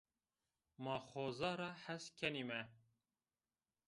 Ma 0.83 0.95
xoza 1.09 1.51
ra 1.59 1.71
hes 1.83 2.05
kenîme 2.19 2.61